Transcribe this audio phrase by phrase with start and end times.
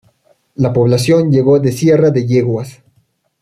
[0.55, 2.81] La población llegó de Sierra de Yeguas.